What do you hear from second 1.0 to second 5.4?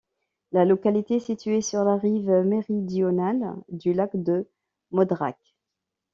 est situé sur la rive méridionale du lac de Modrac.